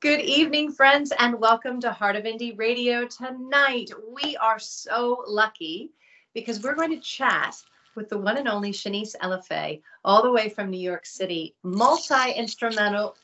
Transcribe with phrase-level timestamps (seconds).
[0.00, 3.06] Good evening, friends, and welcome to Heart of Indie Radio.
[3.06, 5.90] Tonight, we are so lucky
[6.32, 7.54] because we're going to chat
[7.94, 12.32] with the one and only Chanese Elafe, all the way from New York City, multi
[12.34, 13.14] instrumental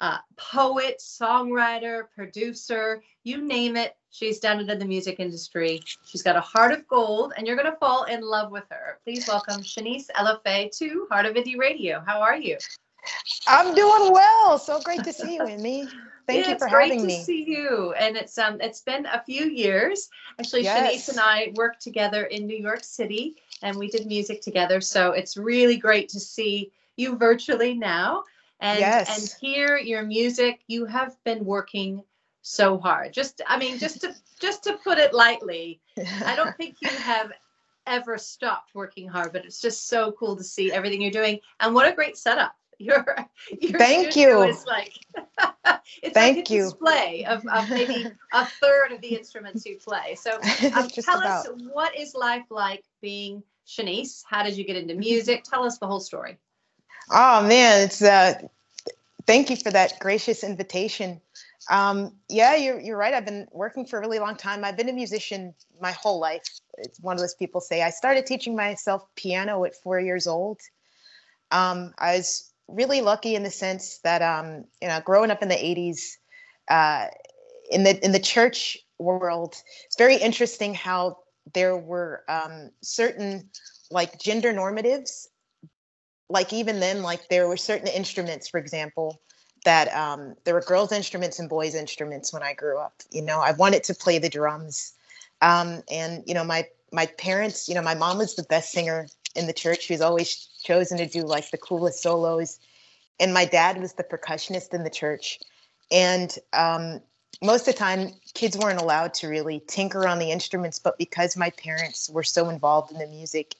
[0.00, 3.94] uh, poet, songwriter, producer, you name it.
[4.08, 5.82] She's done it in the music industry.
[6.06, 8.98] She's got a heart of gold, and you're going to fall in love with her.
[9.04, 12.02] Please welcome Chanese Elafe to Heart of Indie Radio.
[12.06, 12.56] How are you?
[13.46, 14.58] I'm doing well.
[14.58, 15.86] So great to see you, Amy.
[16.26, 17.14] Thank yeah, you for having me.
[17.16, 17.92] It's great to see you.
[17.98, 20.08] And it's um it's been a few years.
[20.38, 21.06] Actually, yes.
[21.06, 24.80] Chanese and I worked together in New York City and we did music together.
[24.80, 28.24] So it's really great to see you virtually now
[28.60, 29.18] and yes.
[29.18, 30.60] and hear your music.
[30.66, 32.02] You have been working
[32.42, 33.12] so hard.
[33.12, 35.80] Just I mean, just to just to put it lightly,
[36.24, 37.32] I don't think you have
[37.86, 41.40] ever stopped working hard, but it's just so cool to see everything you're doing.
[41.60, 43.04] And what a great setup your
[43.60, 44.42] your thank you.
[44.42, 44.92] is like
[46.02, 46.64] it's thank like a you.
[46.64, 50.16] display of, of maybe a third of the instruments you play.
[50.16, 50.32] So
[50.74, 51.46] um, tell about.
[51.46, 54.22] us what is life like being Chanese?
[54.28, 55.44] How did you get into music?
[55.44, 56.38] Tell us the whole story.
[57.10, 58.34] Oh man it's uh
[59.26, 61.20] thank you for that gracious invitation.
[61.70, 63.14] Um yeah you're, you're right.
[63.14, 64.64] I've been working for a really long time.
[64.64, 66.42] I've been a musician my whole life.
[66.78, 70.60] It's one of those people say i started teaching myself piano at four years old.
[71.50, 75.48] Um, I was really lucky in the sense that um, you know, growing up in
[75.48, 76.16] the '80s,
[76.68, 77.06] uh,
[77.70, 81.18] in the in the church world, it's very interesting how
[81.52, 83.50] there were um, certain
[83.90, 85.26] like gender normatives.
[86.30, 89.20] Like even then, like there were certain instruments, for example,
[89.64, 92.94] that um, there were girls' instruments and boys' instruments when I grew up.
[93.10, 94.94] You know, I wanted to play the drums,
[95.42, 99.06] um, and you know, my my parents, you know, my mom was the best singer
[99.34, 99.82] in the church.
[99.82, 102.58] She was always chosen to do like the coolest solos.
[103.20, 105.38] And my dad was the percussionist in the church.
[105.92, 107.00] And um,
[107.42, 111.36] most of the time, kids weren't allowed to really tinker on the instruments, but because
[111.36, 113.54] my parents were so involved in the music,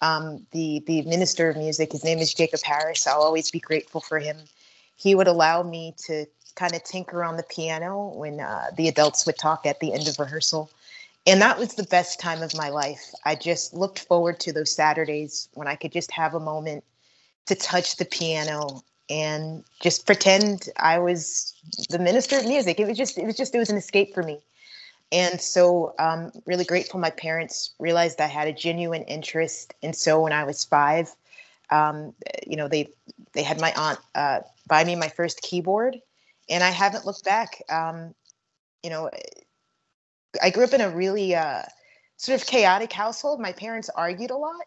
[0.00, 3.06] um, the the minister of music, his name is Jacob Harris.
[3.06, 4.36] I'll always be grateful for him.
[4.96, 9.26] He would allow me to kind of tinker on the piano when uh, the adults
[9.26, 10.70] would talk at the end of rehearsal.
[11.26, 13.02] And that was the best time of my life.
[13.24, 16.84] I just looked forward to those Saturdays when I could just have a moment
[17.46, 21.54] to touch the piano and just pretend I was
[21.90, 22.78] the minister of music.
[22.78, 24.40] It was just, it was just, it was an escape for me.
[25.12, 29.74] And so um, really grateful my parents realized I had a genuine interest.
[29.82, 31.14] And so when I was five,
[31.70, 32.14] um,
[32.46, 32.88] you know, they,
[33.32, 35.98] they had my aunt uh, buy me my first keyboard
[36.48, 37.62] and I haven't looked back.
[37.70, 38.14] Um,
[38.82, 39.10] you know,
[40.42, 41.62] I grew up in a really uh,
[42.16, 43.40] sort of chaotic household.
[43.40, 44.66] My parents argued a lot,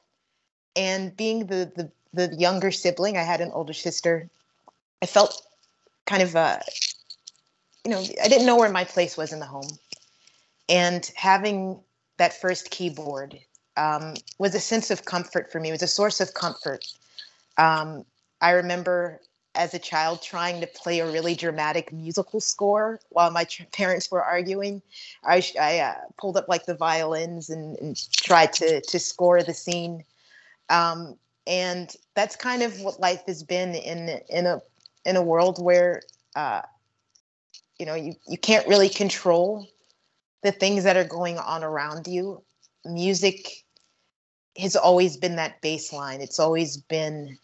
[0.76, 4.30] and being the the the younger sibling, I had an older sister.
[5.02, 5.42] I felt
[6.06, 6.60] kind of uh,
[7.86, 9.78] you know, I didn't know where my place was in the home,
[10.68, 11.80] and having
[12.18, 13.40] that first keyboard
[13.78, 15.70] um, was a sense of comfort for me.
[15.70, 16.84] It was a source of comfort.
[17.58, 18.06] Um,
[18.42, 19.22] I remember
[19.58, 24.10] as a child trying to play a really dramatic musical score while my tr- parents
[24.12, 24.82] were arguing.
[25.26, 29.54] I, I uh, pulled up like the violins and, and, tried to to score the
[29.54, 30.04] scene.
[30.70, 31.16] Um,
[31.48, 34.62] and that's kind of what life has been in in a
[35.06, 36.02] in a world where
[36.36, 36.62] uh,
[37.80, 39.68] you know you, you can't really control
[40.44, 42.44] the things that are going on around you.
[42.86, 43.64] Music
[44.58, 46.20] has always been that baseline.
[46.20, 47.38] It's always been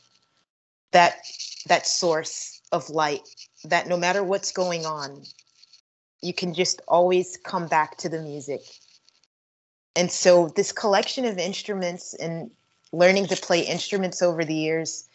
[0.94, 1.18] that
[1.68, 3.28] that source of light
[3.66, 5.24] that no matter what's going on
[6.22, 8.62] you can just always come back to the music.
[9.96, 12.50] And so this collection of instruments and
[12.94, 15.10] learning to play instruments over the years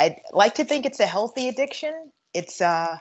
[0.00, 2.10] i'd like to think it's a healthy addiction.
[2.34, 2.96] It's uh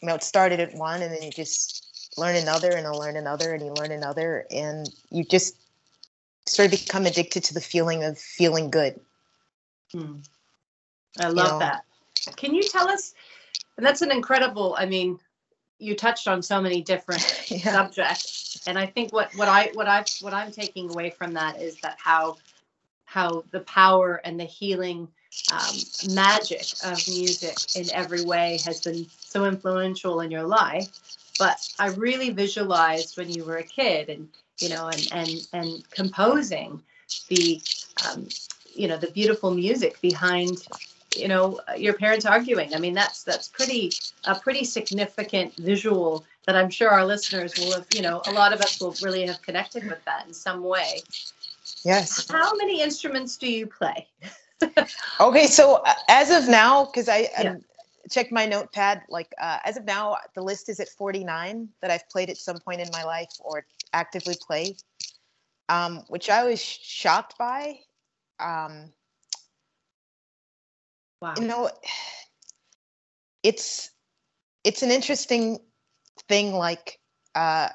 [0.00, 3.16] you know it started at one and then you just learn another and you learn
[3.16, 5.56] another and you learn another and you just
[6.46, 9.00] sort of become addicted to the feeling of feeling good.
[9.92, 10.16] Hmm.
[11.20, 11.58] I love you know?
[11.58, 11.84] that
[12.36, 13.14] can you tell us?
[13.76, 14.76] And that's an incredible.
[14.78, 15.18] I mean,
[15.78, 17.72] you touched on so many different yeah.
[17.72, 21.60] subjects, and I think what what I what I what I'm taking away from that
[21.60, 22.36] is that how
[23.04, 25.08] how the power and the healing
[25.50, 25.76] um,
[26.14, 30.88] magic of music in every way has been so influential in your life.
[31.38, 34.28] But I really visualized when you were a kid, and
[34.60, 36.80] you know, and and and composing
[37.28, 37.60] the
[38.08, 38.28] um,
[38.74, 40.58] you know the beautiful music behind
[41.16, 43.90] you know your parents arguing i mean that's that's pretty
[44.24, 48.52] a pretty significant visual that i'm sure our listeners will have you know a lot
[48.52, 51.00] of us will really have connected with that in some way
[51.84, 54.06] yes how many instruments do you play
[55.20, 57.56] okay so uh, as of now because i yeah.
[58.10, 59.02] check my notepad.
[59.08, 62.58] Like uh, as of now, the list is at 49 that I've played at some
[62.58, 64.76] point in my life or actively play,
[65.68, 67.78] um, which I was shocked by.
[68.38, 68.92] Um,
[71.22, 71.34] wow.
[71.38, 71.70] You know,
[73.42, 73.90] it's
[74.64, 75.58] it's an interesting
[76.28, 76.52] thing.
[76.52, 76.98] Like
[77.34, 77.68] uh,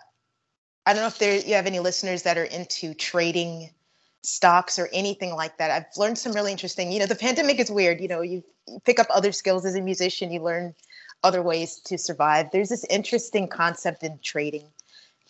[0.86, 3.72] I don't know if there you have any listeners that are into trading
[4.24, 5.72] stocks or anything like that.
[5.72, 6.92] I've learned some really interesting.
[6.92, 8.02] You know, the pandemic is weird.
[8.02, 10.32] You know, you, you pick up other skills as a musician.
[10.32, 10.76] You learn
[11.24, 12.52] other ways to survive.
[12.52, 14.66] There's this interesting concept in trading,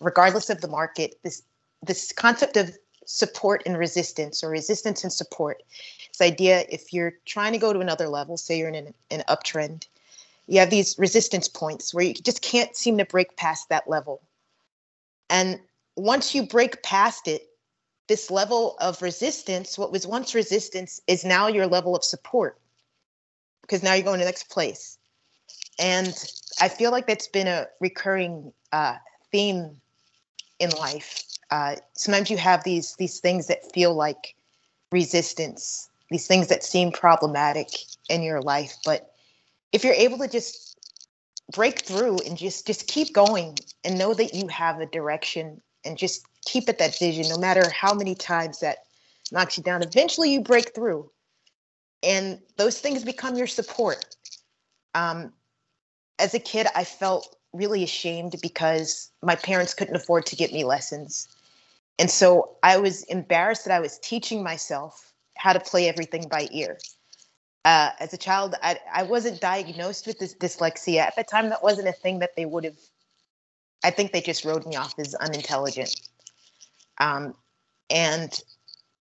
[0.00, 1.14] regardless of the market.
[1.22, 1.42] This
[1.82, 2.76] this concept of
[3.06, 5.62] support and resistance, or resistance and support.
[6.18, 9.22] This idea, if you're trying to go to another level, say you're in an, an
[9.28, 9.86] uptrend,
[10.48, 14.20] you have these resistance points where you just can't seem to break past that level.
[15.30, 15.60] And
[15.96, 17.48] once you break past it,
[18.08, 22.58] this level of resistance, what was once resistance, is now your level of support
[23.62, 24.98] because now you're going to the next place.
[25.78, 26.12] And
[26.60, 28.96] I feel like that's been a recurring uh,
[29.30, 29.80] theme
[30.58, 31.22] in life.
[31.50, 34.34] Uh, sometimes you have these these things that feel like
[34.90, 37.68] resistance, these things that seem problematic
[38.08, 39.12] in your life, but
[39.72, 40.68] if you're able to just
[41.52, 45.96] break through and just just keep going and know that you have a direction and
[45.96, 48.78] just keep at that vision no matter how many times that
[49.32, 51.10] knocks you down eventually you break through
[52.02, 54.04] and those things become your support.
[54.94, 55.32] Um,
[56.18, 60.64] as a kid i felt really ashamed because my parents couldn't afford to get me
[60.64, 61.28] lessons.
[61.98, 65.07] And so i was embarrassed that i was teaching myself
[65.38, 66.78] how to play everything by ear
[67.68, 71.00] uh, as a child, I, I wasn't diagnosed with this dyslexia.
[71.00, 72.78] At the time, that wasn't a thing that they would have.
[73.84, 75.94] I think they just wrote me off as unintelligent.
[76.98, 77.34] Um,
[77.90, 78.40] and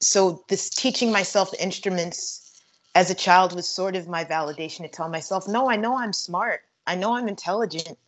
[0.01, 2.63] so, this teaching myself instruments
[2.95, 6.13] as a child was sort of my validation to tell myself, no, I know I'm
[6.13, 6.61] smart.
[6.87, 7.99] I know I'm intelligent.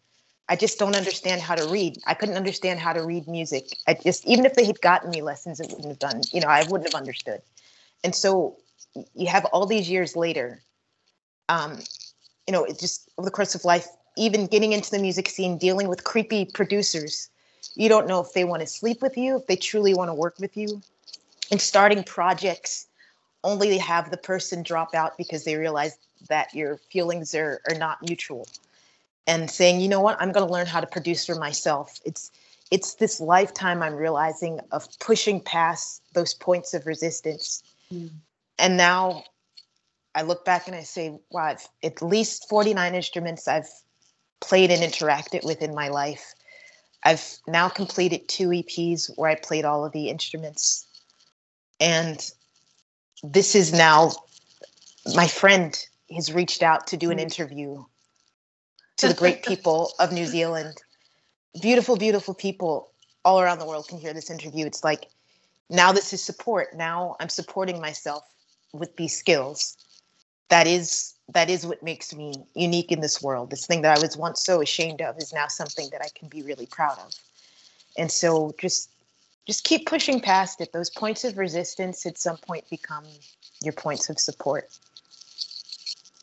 [0.49, 1.97] I just don't understand how to read.
[2.07, 3.77] I couldn't understand how to read music.
[3.87, 6.47] I just, even if they had gotten me lessons, it wouldn't have done, you know,
[6.47, 7.41] I wouldn't have understood.
[8.03, 8.57] And so
[9.15, 10.61] you have all these years later
[11.51, 11.79] um,
[12.47, 13.87] you know, it just over the course of life,
[14.17, 17.29] even getting into the music scene, dealing with creepy producers.
[17.75, 20.13] You don't know if they want to sleep with you, if they truly want to
[20.13, 20.81] work with you.
[21.51, 22.87] And starting projects
[23.43, 25.97] only to have the person drop out because they realize
[26.29, 28.47] that your feelings are, are not mutual.
[29.27, 31.99] And saying, you know what, I'm going to learn how to produce for myself.
[32.05, 32.31] It's
[32.71, 37.63] it's this lifetime I'm realizing of pushing past those points of resistance.
[37.91, 38.11] Mm
[38.61, 39.23] and now
[40.13, 43.69] I look back and I say, wow, I've at least 49 instruments I've
[44.39, 46.33] played and interacted with in my life.
[47.03, 50.87] I've now completed two EPs where I played all of the instruments.
[51.79, 52.23] And
[53.23, 54.11] this is now
[55.15, 55.75] my friend
[56.15, 57.21] has reached out to do an mm.
[57.21, 57.83] interview
[58.97, 60.77] to the great people of New Zealand.
[61.61, 62.91] Beautiful, beautiful people
[63.25, 64.67] all around the world can hear this interview.
[64.67, 65.07] It's like
[65.71, 66.75] now this is support.
[66.75, 68.23] Now I'm supporting myself
[68.73, 69.77] with these skills.
[70.49, 73.49] That is that is what makes me unique in this world.
[73.49, 76.27] This thing that i was once so ashamed of is now something that i can
[76.27, 77.11] be really proud of.
[77.97, 78.89] And so just
[79.47, 80.73] just keep pushing past it.
[80.73, 83.05] Those points of resistance at some point become
[83.63, 84.69] your points of support.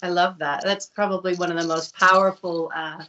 [0.03, 0.63] I love that.
[0.63, 3.03] That's probably one of the most powerful uh,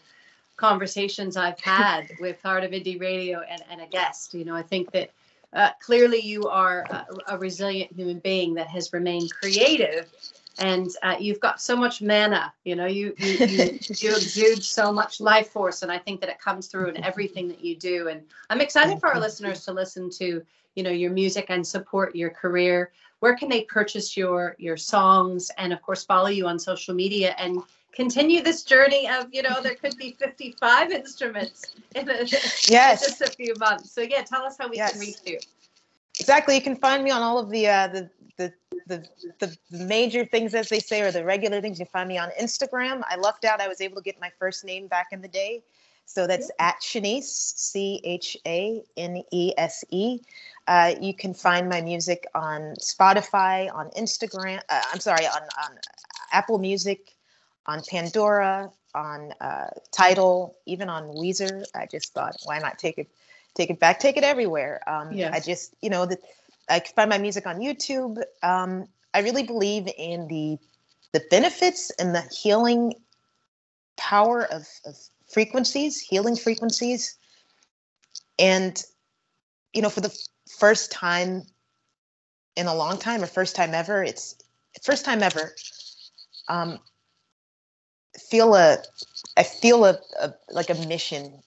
[0.55, 4.33] conversations i've had with heart of indie radio and, and a guest.
[4.33, 5.11] You know i think that
[5.53, 10.11] uh, clearly you are a, a, resilient human being that has remained creative
[10.59, 14.91] and uh, you've got so much mana you know you you, you you exude so
[14.91, 18.09] much life force and i think that it comes through in everything that you do.
[18.09, 20.43] And i'm excited for our listeners to listen to
[20.75, 22.91] you know your music and support your career.
[23.19, 27.35] Where can they purchase your your songs and of course follow you on social media
[27.37, 27.59] and
[27.93, 32.23] continue this journey of you know there could be 55 instruments in, a,
[32.67, 33.03] yes.
[33.03, 34.91] in just a few months so yeah tell us how we yes.
[34.91, 35.39] can reach you
[36.19, 38.53] exactly you can find me on all of the uh the the
[38.87, 39.05] the,
[39.69, 43.03] the major things as they say or the regular things you find me on instagram
[43.07, 45.61] i lucked out i was able to get my first name back in the day
[46.09, 46.69] so that's yeah.
[46.69, 50.19] at Chanese, C H A N E S E.
[50.67, 54.59] Uh, you can find my music on Spotify, on Instagram.
[54.69, 55.77] Uh, I'm sorry, on, on
[56.31, 57.15] Apple Music,
[57.69, 61.63] on Pandora, on uh, Tidal, even on Deezer.
[61.75, 63.07] I just thought, why not take it,
[63.53, 64.81] take it back, take it everywhere.
[64.87, 65.33] Um, yes.
[65.33, 66.19] I just, you know, that
[66.67, 68.21] I can find my music on YouTube.
[68.41, 70.57] Um, I really believe in the
[71.11, 72.93] the benefits and the healing
[73.97, 74.95] power of, of
[75.27, 77.17] frequencies, healing frequencies,
[78.37, 78.83] and
[79.73, 80.15] you know, for the
[80.59, 81.43] first time
[82.55, 84.35] in a long time, or first time ever, it's
[84.83, 85.53] first time ever.
[86.47, 86.79] Um,
[88.17, 88.77] feel a
[89.37, 91.41] I feel a, a like a mission,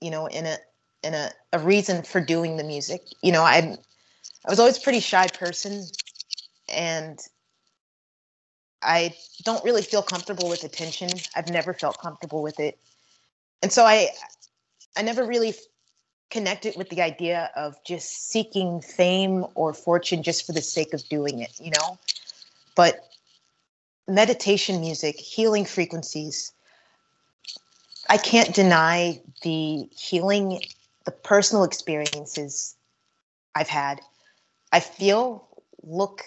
[0.00, 0.56] you know, in a
[1.02, 3.02] in a, a reason for doing the music.
[3.22, 3.76] You know, I'm
[4.44, 5.84] I was always a pretty shy person
[6.68, 7.18] and
[8.82, 11.08] I don't really feel comfortable with attention.
[11.34, 12.78] I've never felt comfortable with it.
[13.62, 14.10] And so I
[14.96, 15.54] I never really
[16.30, 21.08] connected with the idea of just seeking fame or fortune just for the sake of
[21.08, 21.98] doing it, you know?
[22.74, 23.08] But
[24.08, 26.52] meditation music, healing frequencies,
[28.08, 30.62] I can't deny the healing,
[31.04, 32.76] the personal experiences
[33.54, 34.00] I've had.
[34.72, 35.48] I feel,
[35.82, 36.22] look,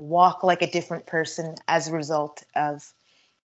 [0.00, 2.92] walk like a different person as a result of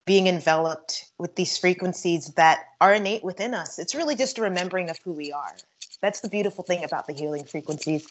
[0.04, 3.78] being enveloped with these frequencies that are innate within us.
[3.78, 5.54] It's really just a remembering of who we are.
[6.00, 8.06] That's the beautiful thing about the healing frequencies.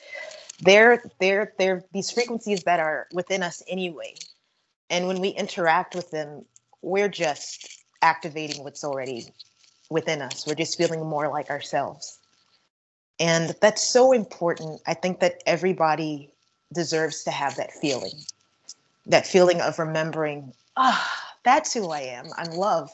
[0.62, 4.16] They're they're they're these frequencies that are within us anyway.
[4.92, 6.46] And when we interact with them,
[6.84, 9.26] we're just activating what's already
[9.90, 10.46] within us.
[10.46, 12.20] We're just feeling more like ourselves.
[13.20, 14.82] And that's so important.
[14.86, 16.32] I think that everybody
[16.74, 18.12] deserves to have that feeling
[19.06, 22.28] that feeling of remembering, ah, oh, that's who I am.
[22.38, 22.90] I'm love.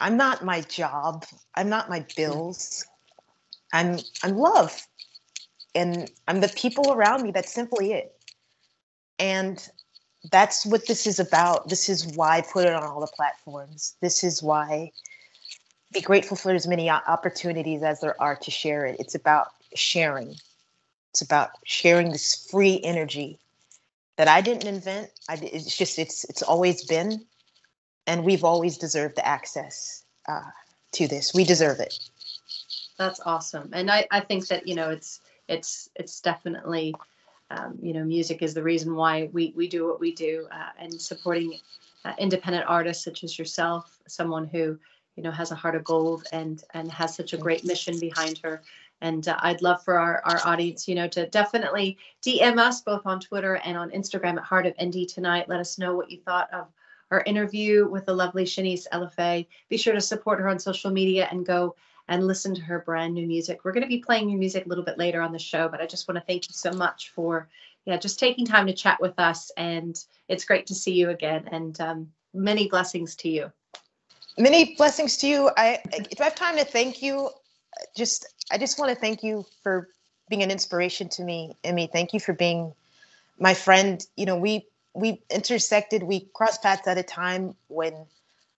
[0.00, 1.24] I'm not my job.
[1.54, 2.86] I'm not my bills.
[3.72, 4.86] I'm I'm love.
[5.74, 7.30] And I'm the people around me.
[7.30, 8.14] That's simply it.
[9.18, 9.68] And
[10.30, 11.68] that's what this is about.
[11.68, 13.96] This is why put it on all the platforms.
[14.00, 14.92] This is why
[15.92, 18.96] be grateful for as many opportunities as there are to share it.
[18.98, 20.36] It's about sharing.
[21.10, 23.38] It's about sharing this free energy
[24.16, 25.10] that I didn't invent.
[25.28, 27.24] I, it's just it's it's always been,
[28.06, 30.50] and we've always deserved the access uh,
[30.92, 31.34] to this.
[31.34, 31.98] We deserve it.
[32.96, 36.94] That's awesome, and I I think that you know it's it's it's definitely
[37.52, 40.70] um, you know, music is the reason why we we do what we do, uh,
[40.78, 41.58] and supporting
[42.04, 44.78] uh, independent artists such as yourself, someone who
[45.16, 48.40] you know has a heart of gold and and has such a great mission behind
[48.42, 48.62] her.
[49.02, 53.04] And uh, I'd love for our, our audience, you know, to definitely DM us both
[53.04, 55.48] on Twitter and on Instagram at Heart of Indie tonight.
[55.48, 56.68] Let us know what you thought of
[57.10, 59.44] our interview with the lovely Chanese LFA.
[59.68, 61.74] Be sure to support her on social media and go
[62.12, 63.64] and listen to her brand new music.
[63.64, 65.80] We're going to be playing your music a little bit later on the show, but
[65.80, 67.48] I just want to thank you so much for
[67.86, 69.50] yeah, just taking time to chat with us.
[69.56, 71.48] And it's great to see you again.
[71.50, 73.50] And um, many blessings to you.
[74.36, 75.50] Many blessings to you.
[75.56, 75.78] I
[76.10, 77.30] if I have time to thank you,
[77.96, 79.88] just I just want to thank you for
[80.28, 81.88] being an inspiration to me, Emmy.
[81.90, 82.74] Thank you for being
[83.38, 84.06] my friend.
[84.16, 87.94] You know, we we intersected, we crossed paths at a time when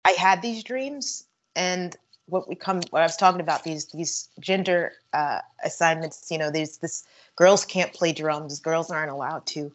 [0.04, 4.28] I had these dreams and what we come what I was talking about these these
[4.40, 6.30] gender uh, assignments.
[6.30, 7.04] You know, there's this
[7.36, 9.72] girls can't play drums, girls aren't allowed to,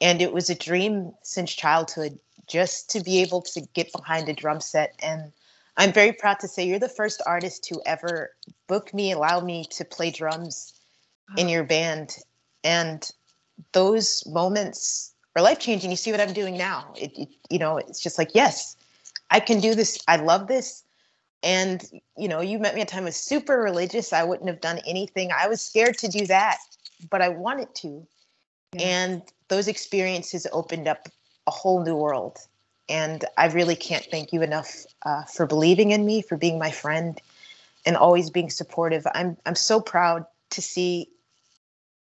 [0.00, 2.18] and it was a dream since childhood
[2.48, 4.94] just to be able to get behind a drum set.
[5.02, 5.32] And
[5.76, 8.30] I'm very proud to say you're the first artist to ever
[8.66, 10.74] book me, allow me to play drums
[11.36, 12.16] in your band,
[12.64, 13.10] and
[13.72, 15.90] those moments are life changing.
[15.90, 16.92] You see what I'm doing now.
[16.96, 18.76] It, it, you know, it's just like yes,
[19.30, 20.02] I can do this.
[20.08, 20.81] I love this
[21.42, 21.84] and
[22.16, 24.60] you know you met me at a time I was super religious i wouldn't have
[24.60, 25.30] done anything.
[25.32, 26.58] I was scared to do that
[27.10, 28.06] but i wanted to.
[28.74, 28.86] Yeah.
[28.86, 31.08] and those experiences opened up
[31.46, 32.38] a whole new world.
[32.88, 36.70] And i really can't thank you enough uh, for believing in me for being my
[36.70, 37.20] friend
[37.84, 39.06] and always being supportive.
[39.14, 41.08] I'm i'm so proud to see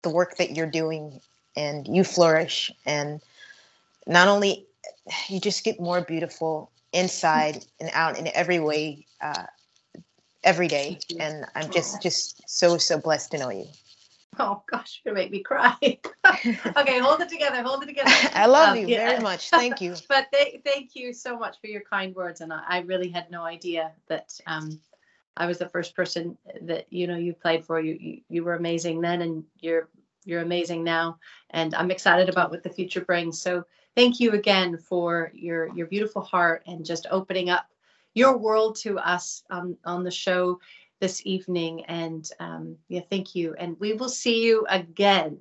[0.03, 1.21] the work that you're doing
[1.55, 2.71] and you flourish.
[2.85, 3.21] And
[4.05, 4.65] not only
[5.27, 9.43] you just get more beautiful inside and out in every way uh,
[10.43, 10.99] every day.
[11.19, 13.65] And i'm just just so so blessed to know you.
[14.39, 15.75] Oh gosh you're make me cry.
[16.75, 18.09] Okay hold it together hold it together.
[18.33, 19.09] I love um, you yeah.
[19.09, 19.49] very much.
[19.49, 19.95] Thank you.
[20.07, 23.29] But th- thank you so much for your kind words and i, I really had
[23.31, 24.79] no idea that um,
[25.35, 27.79] i was the first person that you know you played for.
[27.79, 29.89] You, you you were amazing then and you're
[30.25, 31.17] you're amazing now.
[31.49, 33.41] And i'm excited about what the future brings.
[33.41, 37.67] So thank you again for your your beautiful heart and just opening up
[38.13, 40.59] your world to us on on the show
[41.03, 41.83] this evening.
[41.85, 43.55] And um, yeah, thank you.
[43.59, 45.37] And we will see you again,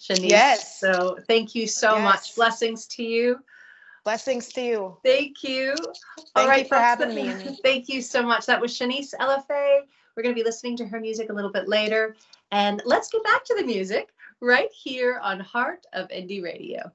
[0.00, 0.30] Chanese.
[0.30, 0.80] Yes.
[0.80, 2.02] So thank you so yes.
[2.02, 2.34] much.
[2.34, 3.38] Blessings to you.
[4.04, 4.96] Blessings to you.
[5.04, 5.74] Thank you.
[5.76, 7.30] Thank All right, you for having me.
[7.62, 8.46] Thank you so much.
[8.46, 9.82] That was Chanese LFA.
[10.16, 12.16] We're going to be listening to her music a little bit later.
[12.50, 14.08] And let's get back to the music
[14.40, 16.90] right here on Heart of Indie Radio.